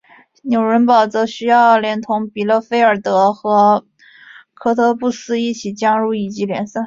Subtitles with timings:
[0.41, 3.85] 纽伦堡则需要连同比勒费尔德和
[4.55, 6.79] 科特布斯一起降入乙级联赛。